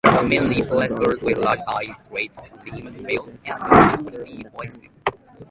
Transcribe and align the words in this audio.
These 0.03 0.15
are 0.15 0.23
mainly 0.23 0.61
forest 0.63 0.97
birds 0.97 1.21
with 1.21 1.37
large 1.37 1.59
eyes, 1.67 1.95
straight 1.99 2.31
slim 2.33 3.03
bills 3.07 3.37
and 3.45 3.99
fluty 3.99 4.43
voices. 4.57 5.03